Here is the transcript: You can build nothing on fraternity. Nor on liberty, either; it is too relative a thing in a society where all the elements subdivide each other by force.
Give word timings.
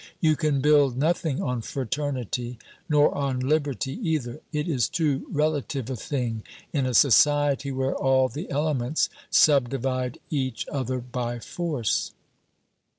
You 0.19 0.35
can 0.35 0.61
build 0.61 0.97
nothing 0.97 1.43
on 1.43 1.61
fraternity. 1.61 2.57
Nor 2.89 3.13
on 3.13 3.39
liberty, 3.39 3.99
either; 4.01 4.41
it 4.51 4.67
is 4.67 4.89
too 4.89 5.27
relative 5.31 5.91
a 5.91 5.95
thing 5.95 6.41
in 6.73 6.87
a 6.87 6.95
society 6.95 7.71
where 7.71 7.93
all 7.95 8.27
the 8.27 8.49
elements 8.49 9.09
subdivide 9.29 10.17
each 10.31 10.65
other 10.71 10.97
by 11.01 11.37
force. 11.37 12.13